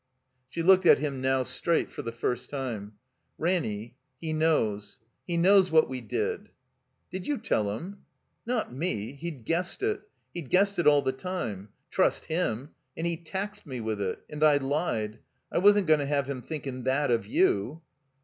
[0.49, 2.93] She looked at him now, straight, for the first time.
[3.37, 4.97] "Ranny— he knows.
[5.27, 6.49] He knows what we did."
[7.13, 7.99] ''Did you tell him?"
[8.43, 9.13] ''Not me!
[9.13, 10.01] He'd guessed it.
[10.33, 11.69] He'd guessed it all the time.
[11.91, 12.71] Trust him.
[12.97, 14.25] And he taxed me with it.
[14.27, 15.19] And I Ued.
[15.51, 17.83] I wasn't goin' to have him thinkin' thai of you."